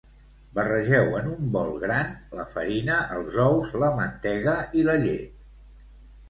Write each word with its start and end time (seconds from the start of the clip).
Barregeu 0.59 1.11
en 1.17 1.27
un 1.33 1.51
bol 1.55 1.69
gran 1.83 2.09
la 2.37 2.45
farina, 2.53 2.97
els 3.17 3.37
ous, 3.45 3.75
la 3.85 3.91
mantega 4.01 4.57
i 4.81 4.87
la 4.91 4.97
llet. 5.07 5.87